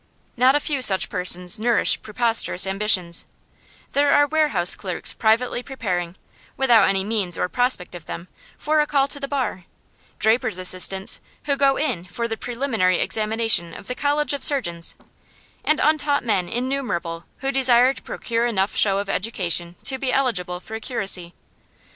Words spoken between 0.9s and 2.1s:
persons nourish